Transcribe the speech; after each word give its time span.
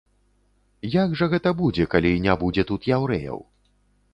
Як 0.93 1.13
жа 1.19 1.27
гэта 1.33 1.53
будзе, 1.61 1.85
калі 1.93 2.11
не 2.25 2.33
будзе 2.45 2.63
тут 2.71 2.81
яўрэяў? 2.99 3.39